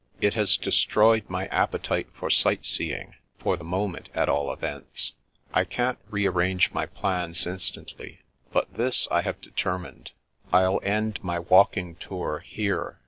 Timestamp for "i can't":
5.53-5.99